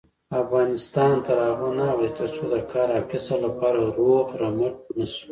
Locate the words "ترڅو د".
2.19-2.55